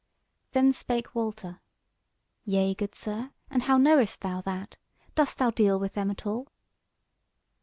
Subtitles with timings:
[0.53, 1.59] Then spake Walter:
[2.43, 4.75] "Yea, good sir, and how knowest thou that?
[5.13, 6.47] dost thou deal with them at all?"